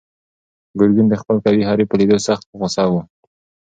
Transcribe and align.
ګرګین 0.79 1.07
د 1.09 1.15
خپل 1.21 1.37
قوي 1.45 1.63
حریف 1.69 1.87
په 1.89 1.95
لیدو 1.99 2.17
سخت 2.27 2.43
په 2.49 2.55
غوسه 2.59 2.83
و. 2.91 2.93